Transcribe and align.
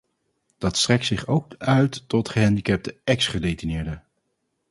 Dat 0.57 0.77
strekt 0.77 1.05
zich 1.05 1.27
ook 1.27 1.55
uit 1.57 2.09
tot 2.09 2.29
gehandicapte 2.29 2.97
ex-gedetineerden. 3.03 4.03